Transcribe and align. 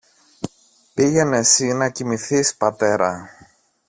Πήγαινε 0.93 1.43
συ 1.43 1.73
να 1.73 1.89
κοιμηθείς, 1.89 2.55
πατέρα 2.55 3.29